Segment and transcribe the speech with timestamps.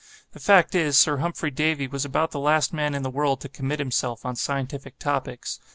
[0.31, 3.47] The fact is, Sir Humphrey Davy was about the last man in the world to
[3.49, 5.59] commit himself on scientific topics.